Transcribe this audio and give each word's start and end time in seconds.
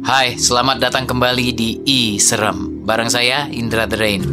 Hai, 0.00 0.40
selamat 0.40 0.80
datang 0.80 1.04
kembali 1.04 1.52
di 1.52 1.76
I 1.84 2.16
Serem. 2.16 2.80
Bareng 2.88 3.12
saya 3.12 3.44
Indra 3.52 3.84
The 3.84 4.00
Rain. 4.00 4.24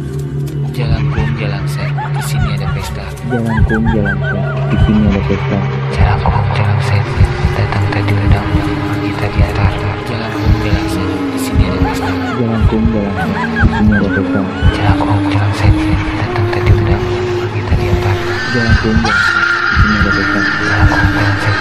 Jalan 0.72 1.12
kum, 1.12 1.28
jalan 1.36 1.60
set, 1.68 1.92
di 1.92 2.22
sini 2.24 2.56
ada 2.56 2.72
pesta. 2.72 3.04
Jalan 3.28 3.60
kum, 3.68 3.84
jalan 3.92 4.16
kum, 4.16 4.44
di 4.72 4.76
sini 4.88 5.02
ada 5.12 5.20
pesta. 5.28 5.58
Jalan 5.92 6.18
kum, 6.24 6.44
jalan 6.56 6.78
set, 6.88 7.04
datang 7.52 7.84
tadi 7.92 8.12
undang 8.16 8.48
pergi 8.48 9.10
tadi 9.20 9.38
antar. 9.44 9.72
Jalan 10.08 10.30
kum, 10.32 10.52
jalan 10.64 10.86
set, 10.88 11.08
di 11.12 11.38
sini 11.44 11.62
ada 11.68 11.78
pesta. 11.84 12.10
Jalan 12.16 12.62
kum, 12.64 12.82
jalan 12.88 13.12
kum, 13.12 13.36
di 13.36 13.68
sini 13.68 13.92
ada 13.92 14.08
pesta. 14.08 14.40
Jalan 14.72 14.94
kum, 14.96 15.20
jalan 15.28 15.52
set, 15.52 15.74
datang 16.16 16.46
tadi 16.48 16.70
undang 16.72 17.02
pergi 17.44 17.60
tadi 17.68 17.84
antar. 17.92 18.16
Jalan 18.56 18.74
kum, 18.80 18.96
jalan 19.04 19.20
kum, 19.20 19.44
di 19.52 19.76
sini 19.76 19.94
ada 20.00 20.10
pesta. 20.16 20.40
Jalan 20.48 20.86
kum, 20.88 21.04
jalan 21.12 21.36
set, 21.44 21.56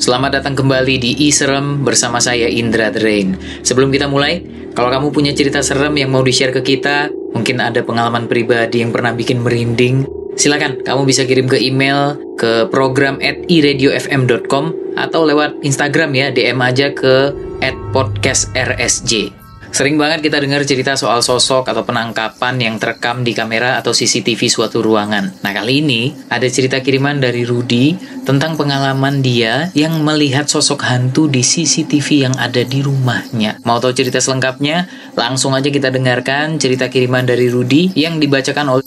Selamat 0.00 0.40
datang 0.40 0.56
kembali 0.56 0.96
di 0.96 1.10
I 1.26 1.28
Serem 1.28 1.84
bersama 1.84 2.16
saya 2.16 2.48
Indra 2.48 2.88
The 2.88 3.04
Rain. 3.04 3.36
Sebelum 3.60 3.92
kita 3.92 4.08
mulai, 4.08 4.40
kalau 4.72 4.88
kamu 4.88 5.12
punya 5.12 5.36
cerita 5.36 5.60
serem 5.60 5.92
yang 6.00 6.08
mau 6.08 6.24
di-share 6.24 6.56
ke 6.56 6.64
kita, 6.64 7.12
mungkin 7.36 7.60
ada 7.60 7.84
pengalaman 7.84 8.24
pribadi 8.24 8.80
yang 8.80 8.88
pernah 8.90 9.12
bikin 9.12 9.44
merinding, 9.44 10.08
silakan 10.34 10.80
kamu 10.80 11.04
bisa 11.04 11.28
kirim 11.28 11.44
ke 11.44 11.60
email 11.60 12.16
ke 12.40 12.66
program 12.72 13.20
at 13.20 13.38
iradiofm.com 13.46 14.96
atau 14.96 15.20
lewat 15.28 15.60
Instagram 15.60 16.10
ya, 16.16 16.32
DM 16.32 16.58
aja 16.64 16.88
ke 16.90 17.36
at 17.60 17.76
podcastrsj. 17.92 19.43
Sering 19.74 19.98
banget 19.98 20.30
kita 20.30 20.38
dengar 20.38 20.62
cerita 20.62 20.94
soal 20.94 21.18
sosok 21.18 21.66
atau 21.66 21.82
penangkapan 21.82 22.62
yang 22.62 22.78
terekam 22.78 23.26
di 23.26 23.34
kamera 23.34 23.74
atau 23.82 23.90
CCTV 23.90 24.46
suatu 24.46 24.78
ruangan. 24.78 25.42
Nah 25.42 25.50
kali 25.50 25.82
ini 25.82 26.14
ada 26.30 26.46
cerita 26.46 26.78
kiriman 26.78 27.18
dari 27.18 27.42
Rudy 27.42 27.98
tentang 28.22 28.54
pengalaman 28.54 29.18
dia 29.18 29.74
yang 29.74 29.98
melihat 30.06 30.46
sosok 30.46 30.86
hantu 30.86 31.26
di 31.26 31.42
CCTV 31.42 32.30
yang 32.30 32.38
ada 32.38 32.62
di 32.62 32.86
rumahnya. 32.86 33.58
Mau 33.66 33.82
tahu 33.82 33.90
cerita 33.90 34.22
selengkapnya? 34.22 34.86
Langsung 35.18 35.58
aja 35.58 35.66
kita 35.66 35.90
dengarkan 35.90 36.54
cerita 36.62 36.86
kiriman 36.86 37.26
dari 37.26 37.50
Rudy 37.50 37.98
yang 37.98 38.22
dibacakan 38.22 38.78
oleh... 38.78 38.86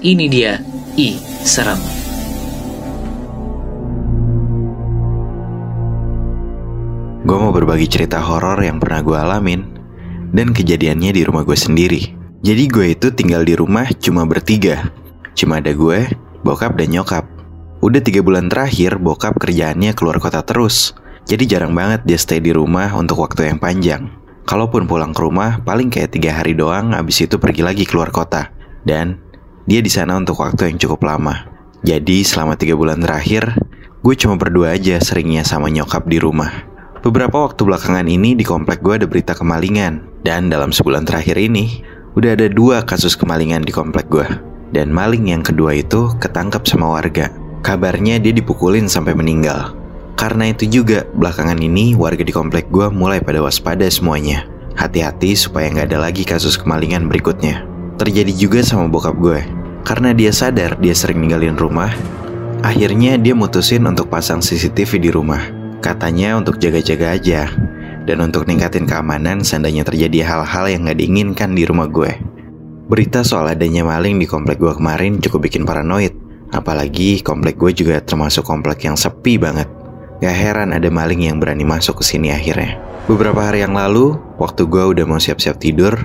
Ini 0.00 0.24
dia, 0.32 0.56
I 0.96 1.20
Serem. 1.44 1.97
Gue 7.28 7.36
mau 7.36 7.52
berbagi 7.52 7.84
cerita 7.84 8.24
horor 8.24 8.56
yang 8.64 8.80
pernah 8.80 9.04
gue 9.04 9.12
alamin 9.12 9.60
dan 10.32 10.48
kejadiannya 10.48 11.12
di 11.12 11.28
rumah 11.28 11.44
gue 11.44 11.60
sendiri. 11.60 12.16
Jadi 12.40 12.64
gue 12.72 12.96
itu 12.96 13.12
tinggal 13.12 13.44
di 13.44 13.52
rumah 13.52 13.84
cuma 14.00 14.24
bertiga. 14.24 14.88
Cuma 15.36 15.60
ada 15.60 15.76
gue, 15.76 16.08
bokap 16.40 16.80
dan 16.80 16.88
nyokap. 16.88 17.28
Udah 17.84 18.00
tiga 18.00 18.24
bulan 18.24 18.48
terakhir 18.48 18.96
bokap 18.96 19.36
kerjaannya 19.36 19.92
keluar 19.92 20.16
kota 20.24 20.40
terus. 20.40 20.96
Jadi 21.28 21.44
jarang 21.44 21.76
banget 21.76 22.08
dia 22.08 22.16
stay 22.16 22.40
di 22.40 22.48
rumah 22.48 22.96
untuk 22.96 23.20
waktu 23.20 23.52
yang 23.52 23.60
panjang. 23.60 24.08
Kalaupun 24.48 24.88
pulang 24.88 25.12
ke 25.12 25.20
rumah 25.20 25.60
paling 25.60 25.92
kayak 25.92 26.16
tiga 26.16 26.32
hari 26.32 26.56
doang 26.56 26.96
abis 26.96 27.28
itu 27.28 27.36
pergi 27.36 27.60
lagi 27.60 27.84
keluar 27.84 28.08
kota. 28.08 28.48
Dan 28.88 29.20
dia 29.68 29.84
di 29.84 29.92
sana 29.92 30.16
untuk 30.16 30.40
waktu 30.40 30.72
yang 30.72 30.80
cukup 30.80 31.04
lama. 31.04 31.44
Jadi 31.84 32.24
selama 32.24 32.56
tiga 32.56 32.72
bulan 32.72 33.04
terakhir, 33.04 33.52
gue 34.00 34.14
cuma 34.16 34.40
berdua 34.40 34.80
aja 34.80 34.96
seringnya 34.96 35.44
sama 35.44 35.68
nyokap 35.68 36.08
di 36.08 36.16
rumah. 36.16 36.77
Beberapa 36.98 37.46
waktu 37.46 37.62
belakangan 37.62 38.06
ini 38.10 38.34
di 38.34 38.42
komplek 38.42 38.82
gue 38.82 38.98
ada 38.98 39.06
berita 39.06 39.32
kemalingan. 39.34 40.22
Dan 40.26 40.50
dalam 40.50 40.74
sebulan 40.74 41.06
terakhir 41.06 41.38
ini 41.38 41.80
Udah 42.18 42.34
ada 42.34 42.50
dua 42.50 42.82
kasus 42.82 43.14
kemalingan 43.14 43.62
di 43.62 43.70
komplek 43.70 44.10
gue 44.10 44.26
Dan 44.74 44.90
maling 44.90 45.30
yang 45.30 45.46
kedua 45.46 45.78
itu 45.78 46.10
ketangkap 46.18 46.66
sama 46.66 46.90
warga. 46.90 47.30
Kabarnya 47.62 48.18
dia 48.18 48.34
dipukulin 48.34 48.90
sampai 48.90 49.14
meninggal. 49.14 49.78
Karena 50.18 50.50
itu 50.50 50.66
juga 50.66 51.06
belakangan 51.14 51.62
ini 51.62 51.94
warga 51.94 52.26
di 52.26 52.34
komplek 52.34 52.66
gue 52.74 52.90
mulai 52.90 53.22
pada 53.22 53.38
waspada 53.38 53.86
semuanya. 53.86 54.50
Hati-hati 54.74 55.38
supaya 55.38 55.70
nggak 55.70 55.94
ada 55.94 55.98
lagi 56.10 56.26
kasus 56.26 56.58
kemalingan 56.58 57.06
berikutnya. 57.06 57.66
Terjadi 57.98 58.30
juga 58.30 58.62
sama 58.62 58.86
bokap 58.86 59.18
gue 59.18 59.42
Karena 59.82 60.14
dia 60.14 60.30
sadar 60.30 60.78
dia 60.78 60.94
sering 60.94 61.18
ninggalin 61.18 61.58
rumah 61.58 61.90
Akhirnya 62.62 63.18
dia 63.18 63.34
mutusin 63.34 63.82
untuk 63.90 64.06
pasang 64.06 64.38
CCTV 64.38 65.02
di 65.02 65.10
rumah 65.10 65.57
Katanya 65.78 66.34
untuk 66.34 66.58
jaga-jaga 66.58 67.14
aja. 67.14 67.46
Dan 68.02 68.24
untuk 68.24 68.48
ningkatin 68.48 68.88
keamanan 68.88 69.44
seandainya 69.44 69.84
terjadi 69.84 70.24
hal-hal 70.24 70.64
yang 70.66 70.88
gak 70.88 70.98
diinginkan 70.98 71.54
di 71.54 71.62
rumah 71.68 71.86
gue. 71.86 72.18
Berita 72.88 73.20
soal 73.20 73.52
adanya 73.52 73.84
maling 73.84 74.16
di 74.16 74.24
komplek 74.24 74.58
gue 74.58 74.72
kemarin 74.74 75.20
cukup 75.22 75.46
bikin 75.46 75.68
paranoid. 75.68 76.16
Apalagi 76.50 77.20
komplek 77.20 77.60
gue 77.60 77.70
juga 77.76 78.00
termasuk 78.00 78.48
komplek 78.48 78.88
yang 78.88 78.96
sepi 78.96 79.36
banget. 79.36 79.68
Gak 80.18 80.34
heran 80.34 80.74
ada 80.74 80.88
maling 80.90 81.30
yang 81.30 81.38
berani 81.38 81.62
masuk 81.62 82.00
ke 82.00 82.04
sini 82.10 82.32
akhirnya. 82.32 82.80
Beberapa 83.06 83.44
hari 83.44 83.62
yang 83.62 83.76
lalu, 83.76 84.18
waktu 84.40 84.66
gue 84.66 84.84
udah 84.84 85.04
mau 85.08 85.16
siap-siap 85.16 85.56
tidur 85.56 85.96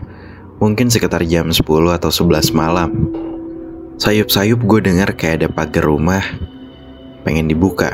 Mungkin 0.63 0.87
sekitar 0.87 1.27
jam 1.27 1.51
10 1.51 1.59
atau 1.67 2.07
11 2.07 2.55
malam 2.55 3.11
Sayup-sayup 3.99 4.63
gue 4.63 4.79
dengar 4.79 5.11
kayak 5.19 5.43
ada 5.43 5.47
pagar 5.51 5.83
rumah. 5.83 6.23
Pengen 7.27 7.51
dibuka 7.51 7.91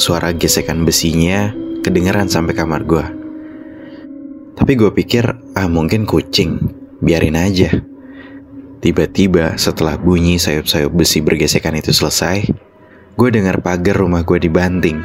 Suara 0.00 0.32
gesekan 0.32 0.88
besinya 0.88 1.52
kedengeran 1.84 2.24
sampai 2.24 2.56
kamar 2.56 2.88
gue. 2.88 3.06
Tapi 4.56 4.72
gue 4.72 4.88
pikir, 4.88 5.24
ah 5.52 5.68
mungkin 5.68 6.08
kucing, 6.08 6.56
biarin 7.04 7.36
aja. 7.36 7.68
Tiba-tiba 8.80 9.60
setelah 9.60 10.00
bunyi 10.00 10.40
sayup-sayup 10.40 10.96
besi 10.96 11.20
bergesekan 11.20 11.76
itu 11.76 11.92
selesai, 11.92 12.48
gue 13.14 13.28
dengar 13.28 13.60
pagar 13.60 14.00
rumah 14.00 14.24
gue 14.24 14.40
dibanting. 14.40 15.04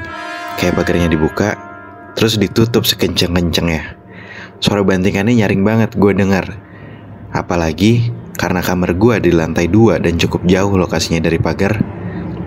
Kayak 0.55 0.79
pagarnya 0.79 1.11
dibuka, 1.11 1.59
terus 2.15 2.39
ditutup 2.39 2.87
sekenceng-kencengnya. 2.87 3.99
Suara 4.63 4.81
bantingannya 4.87 5.43
nyaring 5.43 5.67
banget 5.67 5.99
gue 5.99 6.15
dengar. 6.15 6.47
Apalagi 7.35 8.09
karena 8.39 8.63
kamar 8.63 8.95
gue 8.95 9.19
di 9.19 9.31
lantai 9.35 9.67
dua 9.67 9.99
dan 9.99 10.15
cukup 10.15 10.47
jauh 10.47 10.73
lokasinya 10.79 11.21
dari 11.27 11.37
pagar, 11.37 11.77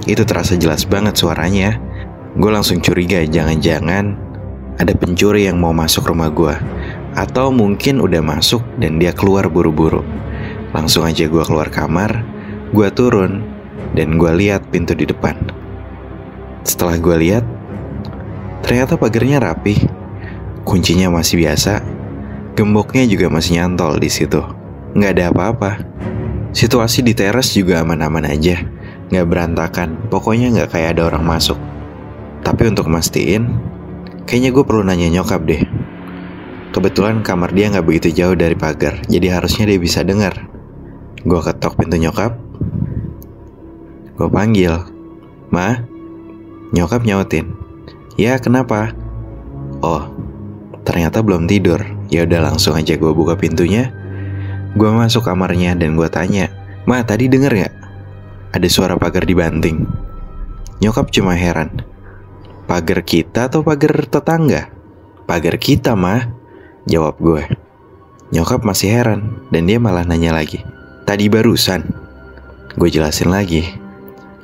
itu 0.08 0.24
terasa 0.24 0.56
jelas 0.56 0.88
banget 0.88 1.20
suaranya. 1.20 1.89
Gue 2.30 2.54
langsung 2.54 2.78
curiga 2.78 3.26
jangan-jangan 3.26 4.14
ada 4.78 4.94
pencuri 4.94 5.50
yang 5.50 5.58
mau 5.58 5.74
masuk 5.74 6.14
rumah 6.14 6.30
gue 6.30 6.54
Atau 7.18 7.50
mungkin 7.50 7.98
udah 7.98 8.22
masuk 8.22 8.62
dan 8.78 9.02
dia 9.02 9.10
keluar 9.10 9.50
buru-buru. 9.50 10.06
Langsung 10.70 11.02
aja 11.02 11.26
gue 11.26 11.42
keluar 11.42 11.74
kamar 11.74 12.22
Gue 12.70 12.86
turun 12.94 13.42
dan 13.98 14.14
gue 14.14 14.30
lihat 14.30 14.70
pintu 14.70 14.94
di 14.94 15.10
depan. 15.10 15.34
Setelah 16.62 17.02
gue 17.02 17.16
lihat 17.18 17.42
Ternyata 18.62 18.94
pagarnya 18.94 19.42
rapi. 19.42 19.74
Kuncinya 20.62 21.10
masih 21.10 21.42
biasa. 21.42 21.82
Gemboknya 22.54 23.10
juga 23.10 23.26
masih 23.26 23.58
nyantol 23.58 23.98
di 23.98 24.06
situ. 24.06 24.38
Nggak 24.94 25.12
ada 25.18 25.24
apa-apa. 25.34 25.70
Situasi 26.54 27.02
di 27.02 27.10
teras 27.10 27.50
juga 27.50 27.82
aman-aman 27.82 28.30
aja. 28.30 28.62
Nggak 29.10 29.26
berantakan. 29.26 30.06
Pokoknya 30.06 30.54
nggak 30.54 30.78
kayak 30.78 30.94
ada 30.94 31.10
orang 31.10 31.26
masuk 31.26 31.58
tapi 32.40 32.68
untuk 32.68 32.88
mastiin, 32.88 33.46
kayaknya 34.24 34.50
gue 34.52 34.64
perlu 34.64 34.82
nanya 34.84 35.08
nyokap 35.20 35.44
deh. 35.44 35.62
Kebetulan 36.70 37.26
kamar 37.26 37.50
dia 37.50 37.66
nggak 37.66 37.82
begitu 37.82 38.08
jauh 38.14 38.38
dari 38.38 38.54
pagar, 38.54 39.02
jadi 39.10 39.40
harusnya 39.40 39.66
dia 39.66 39.78
bisa 39.82 40.06
dengar. 40.06 40.46
Gue 41.20 41.40
ketok 41.42 41.76
pintu 41.76 41.98
nyokap. 41.98 42.38
Gue 44.15 44.28
panggil, 44.30 44.72
Ma, 45.50 45.82
nyokap 46.70 47.03
nyautin. 47.03 47.59
Ya 48.15 48.38
kenapa? 48.38 48.94
Oh, 49.82 50.06
ternyata 50.86 51.24
belum 51.24 51.50
tidur. 51.50 51.82
Ya 52.10 52.22
udah 52.22 52.53
langsung 52.53 52.78
aja 52.78 52.94
gue 52.94 53.12
buka 53.12 53.34
pintunya. 53.34 53.91
Gue 54.78 54.91
masuk 54.94 55.26
kamarnya 55.26 55.74
dan 55.74 55.98
gue 55.98 56.06
tanya, 56.06 56.54
Ma 56.86 57.03
tadi 57.03 57.26
denger 57.26 57.53
gak? 57.66 57.74
Ada 58.54 58.68
suara 58.70 58.94
pagar 58.94 59.26
dibanting. 59.26 59.91
Nyokap 60.78 61.10
cuma 61.10 61.34
heran. 61.34 61.90
Pagar 62.70 63.02
kita 63.02 63.50
atau 63.50 63.66
pagar 63.66 64.06
tetangga? 64.06 64.70
Pagar 65.26 65.58
kita, 65.58 65.98
mah. 65.98 66.30
Jawab 66.86 67.18
gue. 67.18 67.42
Nyokap 68.30 68.62
masih 68.62 68.94
heran 68.94 69.42
dan 69.50 69.66
dia 69.66 69.82
malah 69.82 70.06
nanya 70.06 70.30
lagi. 70.30 70.62
Tadi 71.02 71.26
barusan. 71.26 71.82
Gue 72.78 72.86
jelasin 72.86 73.34
lagi. 73.34 73.66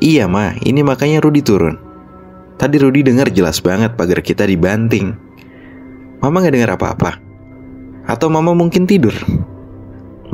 Iya, 0.03 0.27
mah. 0.27 0.59
Ini 0.59 0.83
makanya 0.83 1.23
Rudi 1.23 1.39
turun. 1.47 1.79
Tadi 2.59 2.83
Rudi 2.83 3.07
dengar 3.07 3.31
jelas 3.31 3.63
banget 3.63 3.95
pagar 3.95 4.19
kita 4.19 4.43
dibanting. 4.43 5.15
Mama 6.19 6.43
gak 6.43 6.59
dengar 6.59 6.75
apa-apa. 6.75 7.23
Atau 8.11 8.27
mama 8.27 8.59
mungkin 8.59 8.91
tidur. 8.91 9.15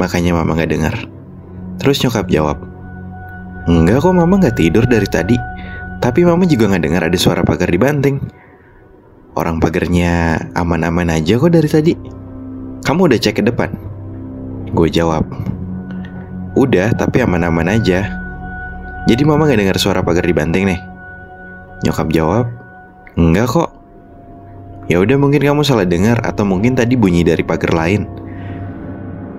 Makanya 0.01 0.33
mama 0.33 0.57
gak 0.57 0.73
dengar. 0.73 0.97
Terus 1.77 2.01
nyokap 2.01 2.25
jawab. 2.33 2.57
Enggak 3.69 4.01
kok 4.01 4.17
mama 4.17 4.41
nggak 4.41 4.57
tidur 4.57 4.89
dari 4.89 5.07
tadi. 5.13 5.37
Tapi 6.03 6.27
mama 6.27 6.43
juga 6.51 6.67
nggak 6.67 6.83
dengar 6.83 7.03
ada 7.07 7.15
suara 7.15 7.47
pagar 7.47 7.71
dibanting. 7.71 8.19
Orang 9.39 9.63
pagarnya 9.63 10.35
aman-aman 10.59 11.15
aja 11.15 11.39
kok 11.39 11.55
dari 11.55 11.71
tadi. 11.71 11.95
Kamu 12.83 13.07
udah 13.07 13.19
cek 13.23 13.39
ke 13.39 13.43
depan? 13.47 13.71
Gue 14.75 14.91
jawab. 14.91 15.23
Udah, 16.59 16.91
tapi 16.99 17.23
aman-aman 17.23 17.71
aja. 17.71 18.19
Jadi 19.07 19.23
mama 19.23 19.47
nggak 19.47 19.63
dengar 19.63 19.79
suara 19.79 20.03
pagar 20.03 20.27
dibanting 20.27 20.67
nih? 20.67 20.81
Nyokap 21.87 22.11
jawab, 22.11 22.51
enggak 23.15 23.47
kok. 23.47 23.71
Ya 24.91 24.99
udah 24.99 25.15
mungkin 25.15 25.39
kamu 25.39 25.63
salah 25.63 25.87
dengar 25.87 26.19
atau 26.27 26.43
mungkin 26.43 26.75
tadi 26.75 26.99
bunyi 26.99 27.23
dari 27.23 27.47
pagar 27.47 27.79
lain. 27.79 28.11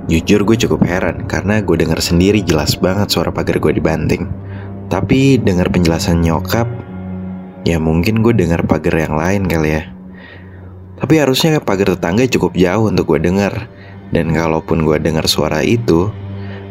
Jujur 0.08 0.48
gue 0.48 0.56
cukup 0.56 0.84
heran 0.88 1.28
karena 1.28 1.60
gue 1.60 1.76
dengar 1.76 2.00
sendiri 2.00 2.40
jelas 2.40 2.80
banget 2.80 3.12
suara 3.12 3.36
pagar 3.36 3.60
gue 3.60 3.72
dibanting. 3.76 4.32
Tapi 4.94 5.42
dengar 5.42 5.74
penjelasan 5.74 6.22
nyokap, 6.22 6.70
ya 7.66 7.82
mungkin 7.82 8.22
gue 8.22 8.30
dengar 8.38 8.62
pagar 8.70 8.94
yang 9.02 9.18
lain 9.18 9.50
kali 9.50 9.82
ya. 9.82 9.90
Tapi 11.02 11.18
harusnya 11.18 11.58
pagar 11.58 11.98
tetangga 11.98 12.30
cukup 12.30 12.54
jauh 12.54 12.94
untuk 12.94 13.10
gue 13.10 13.26
dengar. 13.26 13.74
Dan 14.14 14.30
kalaupun 14.30 14.86
gue 14.86 15.02
dengar 15.02 15.26
suara 15.26 15.66
itu, 15.66 16.14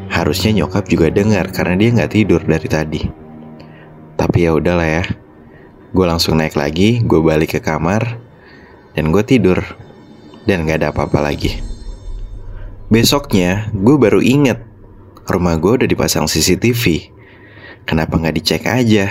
harusnya 0.07 0.55
nyokap 0.55 0.87
juga 0.87 1.11
dengar 1.11 1.51
karena 1.51 1.75
dia 1.75 1.91
nggak 1.99 2.13
tidur 2.15 2.39
dari 2.47 2.69
tadi. 2.71 3.03
Tapi 4.15 4.39
ya 4.47 4.55
udahlah 4.55 5.03
ya. 5.03 5.05
Gue 5.91 6.07
langsung 6.07 6.39
naik 6.39 6.55
lagi, 6.55 7.03
gue 7.03 7.19
balik 7.19 7.59
ke 7.59 7.61
kamar, 7.61 8.23
dan 8.95 9.11
gue 9.11 9.27
tidur. 9.27 9.59
Dan 10.47 10.63
gak 10.71 10.79
ada 10.79 10.95
apa-apa 10.95 11.27
lagi. 11.27 11.59
Besoknya, 12.87 13.67
gue 13.75 13.99
baru 13.99 14.23
inget 14.23 14.63
rumah 15.27 15.59
gue 15.59 15.83
udah 15.83 15.89
dipasang 15.91 16.31
CCTV. 16.31 17.11
Kenapa 17.83 18.15
nggak 18.19 18.35
dicek 18.39 18.65
aja? 18.71 19.11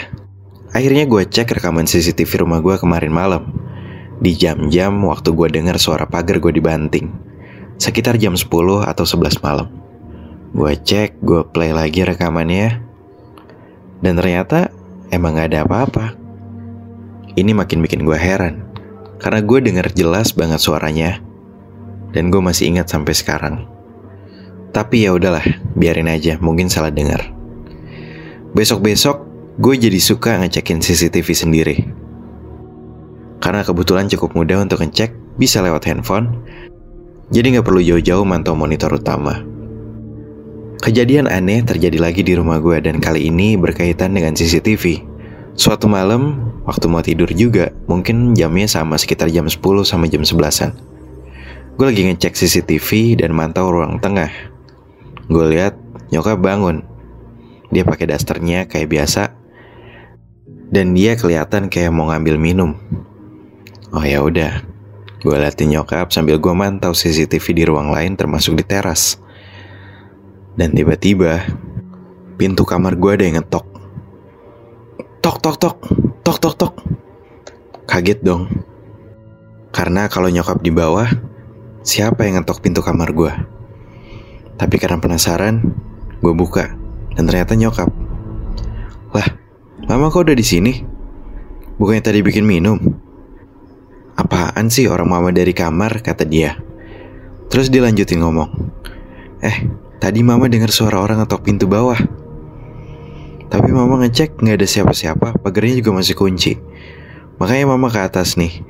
Akhirnya 0.72 1.04
gue 1.04 1.28
cek 1.28 1.60
rekaman 1.60 1.84
CCTV 1.84 2.48
rumah 2.48 2.64
gue 2.64 2.80
kemarin 2.80 3.12
malam. 3.12 3.44
Di 4.24 4.32
jam-jam 4.38 4.96
waktu 5.04 5.36
gue 5.36 5.48
dengar 5.52 5.76
suara 5.76 6.08
pagar 6.08 6.40
gue 6.40 6.56
dibanting. 6.56 7.12
Sekitar 7.76 8.16
jam 8.16 8.40
10 8.40 8.48
atau 8.88 9.04
11 9.04 9.44
malam. 9.44 9.68
Gue 10.56 10.80
cek, 10.80 11.20
gue 11.20 11.44
play 11.52 11.76
lagi 11.76 12.08
rekamannya. 12.08 12.80
Dan 14.00 14.14
ternyata 14.16 14.72
emang 15.12 15.36
gak 15.36 15.52
ada 15.52 15.68
apa-apa. 15.68 16.16
Ini 17.36 17.52
makin 17.52 17.84
bikin 17.84 18.08
gue 18.08 18.16
heran. 18.16 18.64
Karena 19.20 19.44
gue 19.44 19.60
denger 19.60 19.92
jelas 19.92 20.32
banget 20.32 20.64
suaranya. 20.64 21.20
Dan 22.16 22.32
gue 22.32 22.40
masih 22.40 22.72
ingat 22.72 22.88
sampai 22.88 23.12
sekarang. 23.12 23.68
Tapi 24.72 25.04
ya 25.04 25.12
udahlah, 25.12 25.44
biarin 25.76 26.08
aja, 26.08 26.40
mungkin 26.40 26.72
salah 26.72 26.96
dengar. 26.96 27.41
Besok-besok 28.52 29.18
gue 29.64 29.76
jadi 29.80 29.96
suka 29.96 30.36
ngecekin 30.44 30.84
CCTV 30.84 31.28
sendiri. 31.32 31.78
Karena 33.40 33.64
kebetulan 33.64 34.12
cukup 34.12 34.36
mudah 34.36 34.60
untuk 34.60 34.84
ngecek, 34.84 35.40
bisa 35.40 35.64
lewat 35.64 35.88
handphone. 35.88 36.44
Jadi 37.32 37.56
nggak 37.56 37.64
perlu 37.64 37.80
jauh-jauh 37.80 38.28
mantau 38.28 38.54
monitor 38.54 38.92
utama. 38.92 39.40
Kejadian 40.84 41.32
aneh 41.32 41.64
terjadi 41.64 41.96
lagi 41.96 42.28
di 42.28 42.36
rumah 42.36 42.60
gue 42.60 42.76
dan 42.84 43.00
kali 43.00 43.32
ini 43.32 43.56
berkaitan 43.56 44.12
dengan 44.12 44.36
CCTV. 44.36 45.00
Suatu 45.56 45.88
malam, 45.88 46.52
waktu 46.68 46.86
mau 46.92 47.00
tidur 47.00 47.32
juga, 47.32 47.72
mungkin 47.88 48.36
jamnya 48.36 48.68
sama 48.68 49.00
sekitar 49.00 49.32
jam 49.32 49.48
10 49.48 49.58
sama 49.88 50.12
jam 50.12 50.28
11-an. 50.28 50.76
Gue 51.80 51.88
lagi 51.88 52.04
ngecek 52.04 52.36
CCTV 52.36 53.16
dan 53.24 53.32
mantau 53.32 53.72
ruang 53.72 53.96
tengah. 54.04 54.28
Gue 55.32 55.56
lihat 55.56 55.80
nyokap 56.12 56.44
bangun. 56.44 56.91
Dia 57.72 57.88
pakai 57.88 58.12
dasternya 58.12 58.68
kayak 58.68 58.92
biasa. 58.92 59.24
Dan 60.72 60.92
dia 60.96 61.16
kelihatan 61.16 61.72
kayak 61.72 61.92
mau 61.96 62.12
ngambil 62.12 62.36
minum. 62.36 62.76
Oh 63.96 64.04
ya 64.04 64.24
udah. 64.24 64.64
Gue 65.24 65.36
liatin 65.40 65.72
nyokap 65.72 66.12
sambil 66.12 66.40
gue 66.40 66.52
mantau 66.52 66.92
CCTV 66.92 67.46
di 67.56 67.64
ruang 67.68 67.96
lain 67.96 68.20
termasuk 68.20 68.60
di 68.60 68.64
teras. 68.68 69.20
Dan 70.56 70.76
tiba-tiba 70.76 71.48
pintu 72.36 72.68
kamar 72.68 73.00
gue 73.00 73.12
ada 73.16 73.24
yang 73.24 73.40
ngetok. 73.40 73.66
Tok 75.22 75.38
tok 75.40 75.56
tok, 75.62 75.78
tok 76.28 76.38
tok 76.42 76.56
tok. 76.60 76.74
Kaget 77.88 78.20
dong. 78.26 78.50
Karena 79.72 80.12
kalau 80.12 80.28
nyokap 80.28 80.60
di 80.60 80.74
bawah, 80.74 81.08
siapa 81.86 82.28
yang 82.28 82.42
ngetok 82.42 82.60
pintu 82.60 82.84
kamar 82.84 83.16
gue? 83.16 83.32
Tapi 84.58 84.76
karena 84.82 85.00
penasaran, 85.00 85.62
gue 86.20 86.34
buka 86.36 86.81
dan 87.16 87.24
ternyata 87.28 87.54
nyokap. 87.56 87.90
Lah, 89.12 89.28
mama 89.88 90.08
kok 90.08 90.28
udah 90.28 90.38
di 90.38 90.46
sini? 90.46 90.74
Bukannya 91.76 92.04
tadi 92.04 92.20
bikin 92.22 92.46
minum? 92.46 92.78
Apaan 94.16 94.70
sih 94.70 94.86
orang 94.86 95.10
mama 95.10 95.34
dari 95.34 95.52
kamar, 95.52 96.04
kata 96.06 96.28
dia. 96.28 96.60
Terus 97.52 97.68
dia 97.68 97.84
lanjutin 97.84 98.22
ngomong. 98.22 98.50
Eh, 99.42 99.58
tadi 99.98 100.22
mama 100.22 100.46
dengar 100.48 100.70
suara 100.70 101.02
orang 101.02 101.26
ngetok 101.26 101.42
pintu 101.42 101.66
bawah. 101.66 101.98
Tapi 103.52 103.70
mama 103.76 104.00
ngecek 104.00 104.40
nggak 104.40 104.64
ada 104.64 104.68
siapa-siapa, 104.68 105.28
pagarnya 105.44 105.84
juga 105.84 105.92
masih 105.92 106.16
kunci. 106.16 106.56
Makanya 107.42 107.76
mama 107.76 107.92
ke 107.92 108.00
atas 108.00 108.40
nih. 108.40 108.64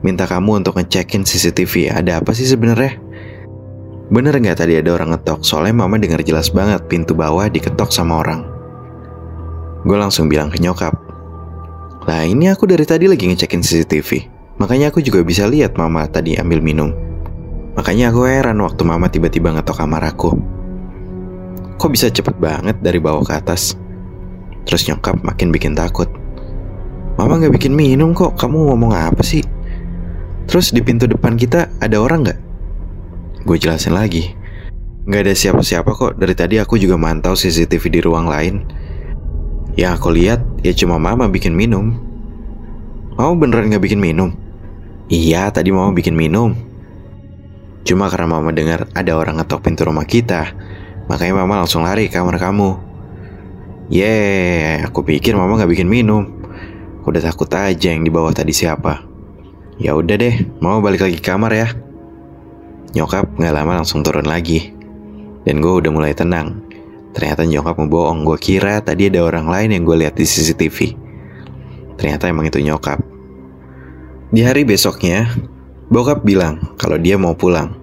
Minta 0.00 0.24
kamu 0.24 0.62
untuk 0.64 0.78
ngecekin 0.78 1.26
CCTV, 1.26 1.92
ada 1.92 2.22
apa 2.22 2.32
sih 2.32 2.46
sebenarnya? 2.46 2.96
Bener 4.08 4.32
nggak 4.32 4.64
tadi 4.64 4.80
ada 4.80 4.96
orang 4.96 5.12
ngetok? 5.12 5.44
Soalnya 5.44 5.84
mama 5.84 6.00
dengar 6.00 6.24
jelas 6.24 6.48
banget 6.48 6.80
pintu 6.88 7.12
bawah 7.12 7.44
diketok 7.44 7.92
sama 7.92 8.24
orang. 8.24 8.40
Gue 9.84 10.00
langsung 10.00 10.32
bilang 10.32 10.48
ke 10.48 10.56
nyokap. 10.56 10.96
Lah 12.08 12.24
ini 12.24 12.48
aku 12.48 12.64
dari 12.64 12.88
tadi 12.88 13.04
lagi 13.04 13.28
ngecekin 13.28 13.60
CCTV. 13.60 14.10
Makanya 14.56 14.88
aku 14.88 15.04
juga 15.04 15.20
bisa 15.20 15.44
lihat 15.44 15.76
mama 15.76 16.08
tadi 16.08 16.40
ambil 16.40 16.64
minum. 16.64 16.88
Makanya 17.76 18.08
aku 18.08 18.24
heran 18.24 18.56
waktu 18.64 18.82
mama 18.88 19.12
tiba-tiba 19.12 19.52
ngetok 19.52 19.76
kamar 19.84 20.02
aku. 20.08 20.32
Kok 21.76 21.90
bisa 21.92 22.08
cepet 22.08 22.40
banget 22.40 22.80
dari 22.80 22.96
bawah 22.98 23.22
ke 23.22 23.36
atas? 23.36 23.76
Terus 24.64 24.88
nyokap 24.88 25.20
makin 25.20 25.52
bikin 25.52 25.76
takut. 25.76 26.08
Mama 27.20 27.36
nggak 27.36 27.60
bikin 27.60 27.76
minum 27.76 28.16
kok, 28.16 28.40
kamu 28.40 28.72
ngomong 28.72 28.96
apa 28.96 29.20
sih? 29.20 29.44
Terus 30.48 30.72
di 30.72 30.80
pintu 30.80 31.04
depan 31.04 31.36
kita 31.36 31.68
ada 31.76 32.00
orang 32.00 32.24
nggak? 32.24 32.47
Gue 33.48 33.56
jelasin 33.56 33.96
lagi. 33.96 34.36
Nggak 35.08 35.20
ada 35.24 35.32
siapa-siapa 35.32 35.88
kok. 35.96 36.20
Dari 36.20 36.36
tadi 36.36 36.60
aku 36.60 36.76
juga 36.76 37.00
mantau 37.00 37.32
CCTV 37.32 37.80
di 37.88 38.00
ruang 38.04 38.28
lain. 38.28 38.60
Yang 39.72 39.92
aku 39.96 40.12
lihat 40.12 40.44
ya 40.60 40.76
cuma 40.76 41.00
mama 41.00 41.32
bikin 41.32 41.56
minum. 41.56 41.96
Mama 43.16 43.32
beneran 43.40 43.72
nggak 43.72 43.88
bikin 43.88 44.04
minum? 44.04 44.36
Iya, 45.08 45.48
tadi 45.48 45.72
mama 45.72 45.96
bikin 45.96 46.12
minum. 46.12 46.52
Cuma 47.88 48.12
karena 48.12 48.36
mama 48.36 48.52
dengar 48.52 48.84
ada 48.92 49.16
orang 49.16 49.40
ngetok 49.40 49.64
pintu 49.64 49.88
rumah 49.88 50.04
kita, 50.04 50.52
makanya 51.08 51.40
mama 51.40 51.64
langsung 51.64 51.88
lari 51.88 52.12
ke 52.12 52.20
kamar 52.20 52.36
kamu. 52.36 52.76
Yeay, 53.88 54.84
aku 54.84 55.08
pikir 55.08 55.32
mama 55.32 55.56
nggak 55.56 55.72
bikin 55.72 55.88
minum. 55.88 56.44
Udah 57.08 57.24
takut 57.24 57.48
aja 57.56 57.96
yang 57.96 58.04
di 58.04 58.12
bawah 58.12 58.36
tadi 58.36 58.52
siapa. 58.52 59.08
Ya 59.80 59.96
udah 59.96 60.20
deh, 60.20 60.36
mau 60.60 60.84
balik 60.84 61.00
lagi 61.00 61.16
ke 61.16 61.24
kamar 61.24 61.56
ya. 61.56 61.87
Nyokap 62.96 63.36
nggak 63.36 63.52
lama 63.52 63.84
langsung 63.84 64.00
turun 64.00 64.24
lagi. 64.24 64.72
Dan 65.44 65.60
gue 65.60 65.72
udah 65.72 65.92
mulai 65.92 66.16
tenang. 66.16 66.64
Ternyata 67.12 67.44
nyokap 67.44 67.76
mau 67.80 67.88
bohong. 67.88 68.24
Gue 68.24 68.38
kira 68.40 68.80
tadi 68.80 69.08
ada 69.12 69.24
orang 69.24 69.48
lain 69.48 69.76
yang 69.76 69.82
gue 69.84 69.96
lihat 70.06 70.14
di 70.16 70.24
CCTV. 70.24 70.96
Ternyata 71.98 72.30
emang 72.30 72.46
itu 72.46 72.62
nyokap. 72.62 73.00
Di 74.28 74.44
hari 74.44 74.68
besoknya, 74.68 75.24
bokap 75.88 76.22
bilang 76.22 76.76
kalau 76.76 77.00
dia 77.00 77.16
mau 77.16 77.32
pulang. 77.32 77.74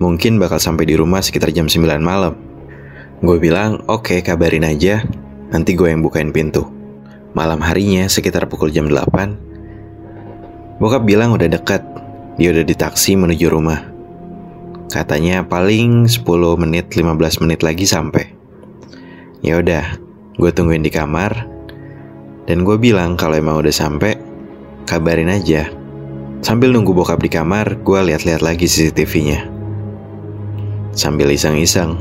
Mungkin 0.00 0.40
bakal 0.40 0.58
sampai 0.58 0.88
di 0.88 0.98
rumah 0.98 1.22
sekitar 1.22 1.54
jam 1.54 1.70
9 1.70 2.00
malam. 2.02 2.34
Gue 3.22 3.38
bilang, 3.38 3.86
oke 3.86 4.18
okay, 4.18 4.24
kabarin 4.24 4.66
aja. 4.66 5.04
Nanti 5.52 5.76
gue 5.78 5.92
yang 5.92 6.02
bukain 6.02 6.32
pintu. 6.34 6.66
Malam 7.36 7.62
harinya 7.62 8.08
sekitar 8.10 8.48
pukul 8.50 8.72
jam 8.74 8.90
8. 8.90 10.80
Bokap 10.82 11.06
bilang 11.06 11.36
udah 11.36 11.46
dekat. 11.46 11.84
Dia 12.40 12.50
udah 12.50 12.64
di 12.66 12.74
taksi 12.74 13.14
menuju 13.14 13.46
rumah. 13.52 13.91
Katanya 14.92 15.40
paling 15.40 16.04
10 16.04 16.20
menit 16.60 16.92
15 16.92 17.40
menit 17.40 17.64
lagi 17.64 17.88
sampai. 17.88 18.28
Ya 19.40 19.56
udah, 19.56 19.96
gue 20.36 20.50
tungguin 20.52 20.84
di 20.84 20.92
kamar. 20.92 21.48
Dan 22.44 22.60
gue 22.60 22.76
bilang 22.76 23.16
kalau 23.16 23.40
emang 23.40 23.56
udah 23.64 23.72
sampai, 23.72 24.20
kabarin 24.84 25.32
aja. 25.32 25.72
Sambil 26.44 26.76
nunggu 26.76 26.92
bokap 26.92 27.24
di 27.24 27.32
kamar, 27.32 27.80
gue 27.80 27.98
lihat-lihat 28.04 28.44
lagi 28.44 28.68
CCTV-nya. 28.68 29.48
Sambil 30.92 31.32
iseng-iseng, 31.32 31.96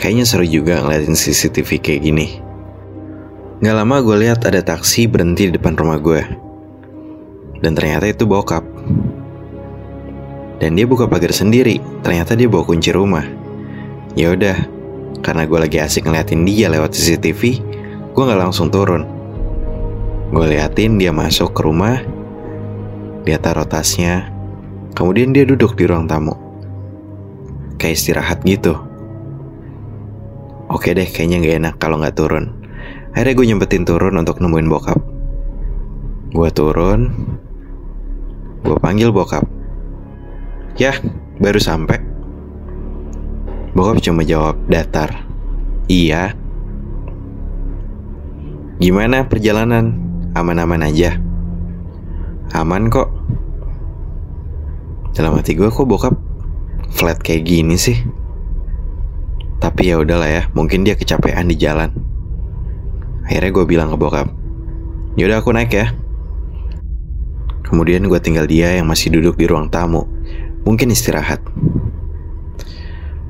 kayaknya 0.00 0.24
seru 0.24 0.48
juga 0.48 0.80
ngeliatin 0.80 1.12
CCTV 1.12 1.84
kayak 1.84 2.00
gini. 2.00 2.40
Gak 3.60 3.76
lama 3.76 4.00
gue 4.00 4.16
lihat 4.24 4.48
ada 4.48 4.64
taksi 4.64 5.04
berhenti 5.04 5.52
di 5.52 5.60
depan 5.60 5.76
rumah 5.76 6.00
gue. 6.00 6.24
Dan 7.60 7.76
ternyata 7.76 8.08
itu 8.08 8.24
bokap. 8.24 8.64
Dan 10.60 10.76
dia 10.76 10.84
buka 10.84 11.08
pagar 11.08 11.32
sendiri. 11.32 11.80
Ternyata 12.04 12.36
dia 12.36 12.46
bawa 12.46 12.68
kunci 12.68 12.92
rumah. 12.92 13.24
Ya 14.12 14.36
udah, 14.36 14.56
karena 15.24 15.44
gue 15.44 15.58
lagi 15.60 15.78
asik 15.80 16.08
ngeliatin 16.08 16.44
dia 16.44 16.68
lewat 16.68 16.96
CCTV, 16.96 17.40
gue 18.12 18.22
gak 18.24 18.40
langsung 18.40 18.72
turun. 18.72 19.06
Gue 20.30 20.46
liatin 20.50 20.96
dia 20.96 21.14
masuk 21.14 21.54
ke 21.54 21.60
rumah, 21.62 22.02
dia 23.22 23.38
taruh 23.38 23.68
tasnya, 23.68 24.32
kemudian 24.96 25.30
dia 25.30 25.46
duduk 25.46 25.76
di 25.76 25.84
ruang 25.86 26.08
tamu. 26.08 26.34
Kayak 27.76 27.96
istirahat 27.96 28.38
gitu. 28.44 28.76
Oke 30.70 30.94
deh, 30.94 31.06
kayaknya 31.06 31.38
gak 31.42 31.56
enak 31.60 31.74
kalau 31.82 31.98
nggak 31.98 32.16
turun. 32.16 32.54
Akhirnya 33.10 33.34
gue 33.34 33.46
nyempetin 33.50 33.84
turun 33.86 34.14
untuk 34.18 34.38
nemuin 34.38 34.68
bokap. 34.70 34.98
Gue 36.30 36.48
turun, 36.54 37.10
gue 38.62 38.76
panggil 38.78 39.10
bokap. 39.10 39.59
Ya, 40.76 40.94
baru 41.40 41.58
sampai. 41.58 42.02
Bokap 43.74 44.02
cuma 44.02 44.26
jawab 44.26 44.58
datar. 44.66 45.26
Iya. 45.86 46.34
Gimana 48.82 49.26
perjalanan? 49.30 49.94
Aman-aman 50.34 50.86
aja. 50.86 51.18
Aman 52.54 52.90
kok. 52.90 53.10
Dalam 55.14 55.34
hati 55.38 55.58
gue 55.58 55.70
kok 55.70 55.86
bokap 55.86 56.14
flat 56.90 57.18
kayak 57.22 57.46
gini 57.46 57.78
sih. 57.78 57.98
Tapi 59.60 59.92
ya 59.92 60.00
udahlah 60.00 60.30
ya, 60.30 60.42
mungkin 60.56 60.82
dia 60.82 60.96
kecapean 60.96 61.52
di 61.52 61.56
jalan. 61.60 61.92
Akhirnya 63.28 63.52
gue 63.52 63.64
bilang 63.68 63.92
ke 63.92 63.96
bokap, 64.00 64.26
yaudah 65.14 65.44
aku 65.44 65.52
naik 65.52 65.70
ya. 65.70 65.92
Kemudian 67.62 68.08
gue 68.08 68.18
tinggal 68.18 68.50
dia 68.50 68.74
yang 68.80 68.88
masih 68.88 69.14
duduk 69.14 69.38
di 69.38 69.46
ruang 69.46 69.68
tamu, 69.70 70.02
mungkin 70.64 70.92
istirahat. 70.92 71.40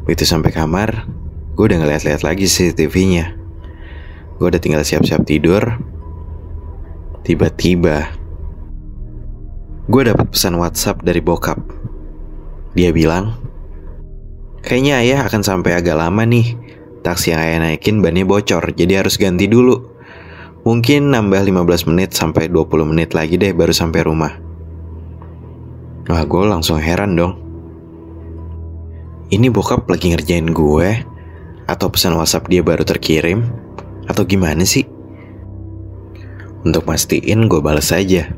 Begitu 0.04 0.26
sampai 0.26 0.50
kamar, 0.50 1.06
gue 1.54 1.64
udah 1.70 1.78
ngeliat-liat 1.87 2.26
lagi 2.26 2.50
CCTV-nya. 2.50 3.37
Gue 4.40 4.50
udah 4.50 4.58
tinggal 4.58 4.82
siap-siap 4.82 5.22
tidur. 5.22 5.78
Tiba-tiba, 7.22 8.10
gue 9.87 10.02
dapat 10.02 10.26
pesan 10.32 10.56
WhatsApp 10.58 11.04
dari 11.04 11.20
bokap. 11.20 11.60
Dia 12.75 12.90
bilang, 12.90 13.38
kayaknya 14.64 15.04
ayah 15.04 15.20
akan 15.28 15.42
sampai 15.44 15.76
agak 15.76 15.94
lama 15.94 16.25
nih. 16.25 16.56
Taksi 17.00 17.32
yang 17.32 17.40
ayah 17.40 17.58
naikin 17.60 18.02
bannya 18.04 18.25
bocor, 18.25 18.75
jadi 18.75 19.04
harus 19.04 19.20
ganti 19.20 19.46
dulu. 19.46 19.94
Mungkin 20.60 21.08
nambah 21.08 21.40
15 21.40 21.88
menit 21.88 22.12
sampai 22.12 22.52
20 22.52 22.84
menit 22.84 23.16
lagi 23.16 23.40
deh 23.40 23.56
baru 23.56 23.72
sampai 23.72 24.04
rumah. 24.04 24.50
Wah, 26.09 26.25
gue 26.25 26.42
langsung 26.49 26.80
heran 26.80 27.12
dong. 27.12 27.37
Ini 29.30 29.52
bokap 29.52 29.85
lagi 29.87 30.11
ngerjain 30.11 30.49
gue 30.49 30.88
atau 31.69 31.87
pesan 31.92 32.16
WhatsApp 32.16 32.49
dia 32.49 32.64
baru 32.64 32.83
terkirim 32.83 33.47
atau 34.09 34.25
gimana 34.25 34.64
sih? 34.64 34.88
Untuk 36.64 36.88
mastiin 36.88 37.47
gue 37.47 37.61
balas 37.61 37.92
aja. 37.92 38.33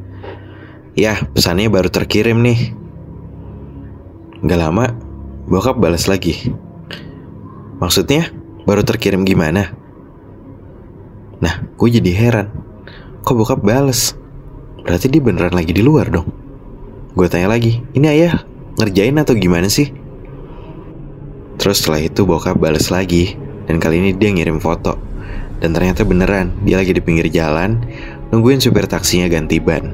Ya, 0.92 1.12
pesannya 1.32 1.70
baru 1.72 1.88
terkirim 1.88 2.42
nih. 2.44 2.74
Gak 4.42 4.58
lama, 4.58 4.92
bokap 5.46 5.78
balas 5.78 6.10
lagi. 6.10 6.50
Maksudnya, 7.78 8.28
baru 8.66 8.82
terkirim 8.82 9.22
gimana? 9.22 9.70
Nah, 11.38 11.54
gue 11.78 11.88
jadi 11.88 12.10
heran. 12.10 12.52
Kok 13.22 13.34
bokap 13.38 13.60
balas? 13.62 14.18
Berarti 14.82 15.06
dia 15.08 15.22
beneran 15.22 15.54
lagi 15.54 15.70
di 15.70 15.80
luar 15.80 16.10
dong. 16.10 16.41
Gue 17.12 17.28
tanya 17.28 17.52
lagi, 17.52 17.84
ini 17.92 18.08
ayah 18.08 18.40
ngerjain 18.80 19.12
atau 19.20 19.36
gimana 19.36 19.68
sih? 19.68 19.92
Terus 21.60 21.84
setelah 21.84 22.00
itu 22.00 22.24
bokap 22.24 22.56
balas 22.56 22.88
lagi, 22.88 23.36
dan 23.68 23.76
kali 23.76 24.00
ini 24.00 24.10
dia 24.16 24.32
ngirim 24.32 24.56
foto. 24.56 24.96
Dan 25.60 25.76
ternyata 25.76 26.08
beneran, 26.08 26.56
dia 26.64 26.80
lagi 26.80 26.96
di 26.96 27.04
pinggir 27.04 27.28
jalan, 27.28 27.84
nungguin 28.32 28.64
supir 28.64 28.88
taksinya 28.88 29.28
ganti 29.28 29.60
ban. 29.60 29.92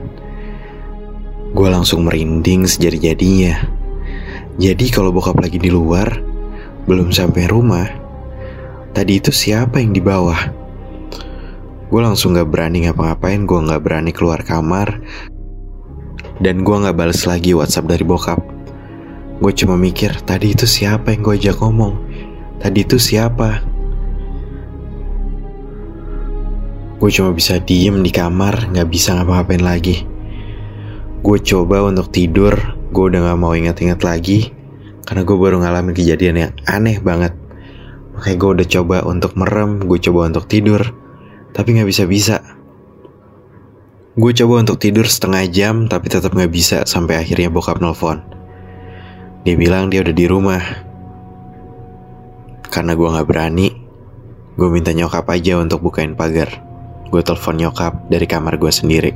Gue 1.59 1.67
langsung 1.67 2.07
merinding 2.07 2.71
sejadi-jadinya. 2.71 3.67
Jadi 4.55 4.87
kalau 4.87 5.11
bokap 5.11 5.43
lagi 5.43 5.59
di 5.59 5.75
luar, 5.75 6.23
belum 6.87 7.11
sampai 7.11 7.51
rumah, 7.51 7.87
tadi 8.95 9.19
itu 9.19 9.35
siapa 9.35 9.83
yang 9.83 9.91
di 9.91 9.99
bawah? 9.99 10.39
Gue 11.91 11.99
langsung 11.99 12.39
gak 12.39 12.47
berani 12.47 12.87
ngapa-ngapain, 12.87 13.43
gue 13.43 13.59
gak 13.59 13.83
berani 13.83 14.15
keluar 14.15 14.47
kamar, 14.47 15.03
dan 16.38 16.62
gue 16.62 16.76
gak 16.76 16.95
bales 16.95 17.23
lagi 17.26 17.54
WhatsApp 17.54 17.90
dari 17.90 18.04
bokap. 18.07 18.40
Gue 19.38 19.52
cuma 19.54 19.78
mikir, 19.78 20.18
tadi 20.26 20.54
itu 20.54 20.66
siapa 20.66 21.14
yang 21.14 21.23
gue 21.23 21.35
ajak 21.38 21.62
ngomong? 21.62 21.95
Tadi 22.59 22.78
itu 22.83 22.99
siapa? 22.99 23.62
Gue 26.99 27.11
cuma 27.14 27.30
bisa 27.30 27.62
diem 27.62 28.02
di 28.02 28.11
kamar, 28.11 28.75
gak 28.75 28.90
bisa 28.90 29.14
ngapa-ngapain 29.14 29.62
lagi. 29.62 30.02
Gue 31.23 31.38
coba 31.38 31.87
untuk 31.87 32.11
tidur, 32.11 32.59
gue 32.90 33.04
udah 33.14 33.30
gak 33.30 33.38
mau 33.38 33.54
ingat-ingat 33.54 34.02
lagi, 34.02 34.50
karena 35.07 35.23
gue 35.23 35.37
baru 35.38 35.62
ngalamin 35.62 35.95
kejadian 35.95 36.37
yang 36.42 36.52
aneh 36.66 36.99
banget. 36.99 37.38
Makanya 38.18 38.37
gue 38.42 38.50
udah 38.59 38.66
coba 38.66 38.97
untuk 39.07 39.38
merem, 39.38 39.78
gue 39.78 39.99
coba 40.02 40.26
untuk 40.26 40.50
tidur, 40.50 40.83
tapi 41.54 41.78
gak 41.78 41.87
bisa-bisa. 41.87 42.58
Gue 44.19 44.35
coba 44.35 44.67
untuk 44.67 44.83
tidur 44.83 45.07
setengah 45.07 45.47
jam, 45.47 45.87
tapi 45.87 46.11
tetap 46.11 46.35
gak 46.35 46.51
bisa 46.51 46.83
sampai 46.83 47.23
akhirnya 47.23 47.55
bokap 47.55 47.79
nelfon. 47.79 48.19
Dia 49.47 49.55
bilang 49.55 49.95
dia 49.95 50.03
udah 50.03 50.11
di 50.11 50.27
rumah. 50.27 50.59
Karena 52.67 52.99
gue 52.99 53.15
gak 53.15 53.29
berani, 53.31 53.71
gue 54.59 54.69
minta 54.75 54.91
nyokap 54.91 55.23
aja 55.31 55.63
untuk 55.63 55.87
bukain 55.87 56.19
pagar. 56.19 56.51
Gue 57.15 57.23
telepon 57.23 57.63
nyokap 57.63 58.11
dari 58.11 58.27
kamar 58.27 58.59
gue 58.59 58.73
sendiri. 58.75 59.15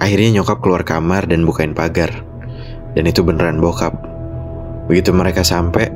Akhirnya 0.00 0.40
nyokap 0.40 0.64
keluar 0.64 0.80
kamar 0.88 1.28
dan 1.28 1.44
bukain 1.44 1.76
pagar. 1.76 2.24
Dan 2.96 3.04
itu 3.04 3.20
beneran 3.20 3.60
bokap. 3.60 4.00
Begitu 4.88 5.12
mereka 5.12 5.44
sampai, 5.44 5.92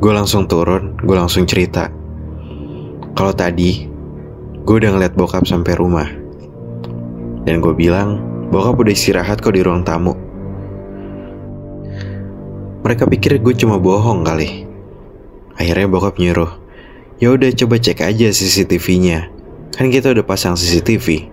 gue 0.00 0.12
langsung 0.16 0.48
turun, 0.48 0.96
gue 0.96 1.12
langsung 1.12 1.44
cerita. 1.44 1.92
Kalau 3.12 3.36
tadi, 3.36 3.84
gue 4.64 4.74
udah 4.80 4.96
ngeliat 4.96 5.12
bokap 5.12 5.44
sampai 5.44 5.76
rumah. 5.76 6.27
Dan 7.44 7.60
gue 7.62 7.74
bilang, 7.76 8.18
bokap 8.48 8.80
udah 8.80 8.94
istirahat 8.94 9.38
kok 9.42 9.54
di 9.54 9.62
ruang 9.62 9.84
tamu. 9.84 10.16
Mereka 12.82 13.04
pikir 13.10 13.42
gue 13.42 13.54
cuma 13.58 13.76
bohong 13.76 14.24
kali. 14.24 14.64
Akhirnya 15.58 15.90
bokap 15.90 16.16
nyuruh, 16.22 16.54
ya 17.18 17.34
udah 17.34 17.50
coba 17.52 17.76
cek 17.82 18.00
aja 18.06 18.30
CCTV-nya. 18.30 19.28
Kan 19.74 19.90
kita 19.90 20.14
udah 20.14 20.24
pasang 20.24 20.54
CCTV. 20.54 21.28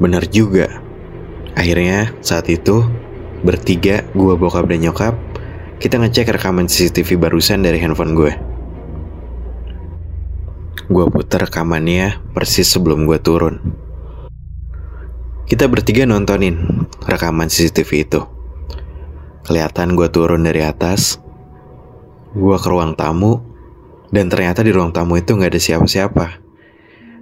Bener 0.00 0.24
juga. 0.32 0.80
Akhirnya 1.52 2.16
saat 2.24 2.48
itu 2.48 2.82
bertiga, 3.44 4.02
gue 4.16 4.34
bokap 4.34 4.64
dan 4.68 4.80
nyokap, 4.80 5.14
kita 5.76 6.00
ngecek 6.00 6.40
rekaman 6.40 6.68
CCTV 6.68 7.20
barusan 7.20 7.60
dari 7.60 7.76
handphone 7.80 8.16
gue. 8.16 8.49
Gue 10.90 11.06
putar 11.06 11.46
rekamannya 11.46 12.34
persis 12.34 12.66
sebelum 12.66 13.06
gue 13.06 13.22
turun. 13.22 13.62
Kita 15.46 15.70
bertiga 15.70 16.02
nontonin 16.02 16.82
rekaman 17.06 17.46
CCTV 17.46 17.90
itu. 18.10 18.20
Kelihatan 19.46 19.94
gue 19.94 20.10
turun 20.10 20.42
dari 20.42 20.66
atas, 20.66 21.22
gue 22.34 22.56
ke 22.58 22.66
ruang 22.66 22.98
tamu, 22.98 23.38
dan 24.10 24.26
ternyata 24.34 24.66
di 24.66 24.74
ruang 24.74 24.90
tamu 24.90 25.14
itu 25.14 25.30
nggak 25.38 25.54
ada 25.54 25.62
siapa-siapa. 25.62 26.26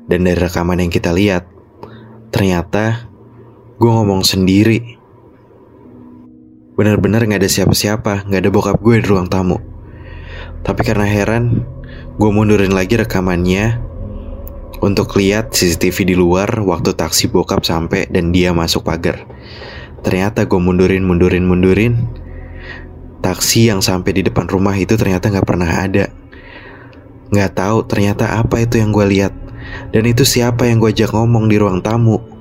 Dan 0.08 0.24
dari 0.24 0.40
rekaman 0.40 0.80
yang 0.80 0.88
kita 0.88 1.12
lihat, 1.12 1.44
ternyata 2.32 3.12
gue 3.76 3.90
ngomong 3.92 4.24
sendiri. 4.24 4.96
Bener-bener 6.72 7.20
nggak 7.20 7.44
ada 7.44 7.52
siapa-siapa, 7.52 8.32
nggak 8.32 8.48
ada 8.48 8.48
bokap 8.48 8.80
gue 8.80 8.96
di 8.96 9.04
ruang 9.04 9.28
tamu. 9.28 9.60
Tapi 10.64 10.80
karena 10.88 11.04
heran, 11.04 11.68
gue 12.18 12.30
mundurin 12.34 12.74
lagi 12.74 12.98
rekamannya 12.98 13.78
untuk 14.78 15.18
lihat 15.18 15.50
CCTV 15.54 16.14
di 16.14 16.16
luar 16.18 16.62
waktu 16.62 16.94
taksi 16.94 17.30
bokap 17.30 17.66
sampai 17.66 18.06
dan 18.10 18.30
dia 18.30 18.54
masuk 18.54 18.86
pagar. 18.86 19.26
Ternyata 20.02 20.46
gue 20.46 20.60
mundurin, 20.60 21.02
mundurin, 21.02 21.44
mundurin. 21.46 21.94
Taksi 23.18 23.66
yang 23.66 23.82
sampai 23.82 24.14
di 24.14 24.22
depan 24.22 24.46
rumah 24.46 24.78
itu 24.78 24.94
ternyata 24.94 25.26
nggak 25.26 25.46
pernah 25.46 25.66
ada. 25.66 26.06
Nggak 27.34 27.52
tahu 27.58 27.78
ternyata 27.90 28.38
apa 28.38 28.62
itu 28.62 28.78
yang 28.78 28.94
gue 28.94 29.06
lihat. 29.10 29.34
Dan 29.90 30.06
itu 30.06 30.22
siapa 30.22 30.70
yang 30.70 30.78
gue 30.78 30.94
ajak 30.94 31.10
ngomong 31.10 31.50
di 31.50 31.58
ruang 31.58 31.82
tamu. 31.82 32.37